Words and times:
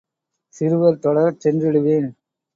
சிறுவர் 0.53 0.99
தொடரச் 0.99 1.39
சென்றிடுவேன். 1.45 2.09